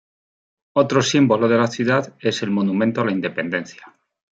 [0.73, 3.83] Otro símbolo de la ciudad es el Monumento a la Independencia.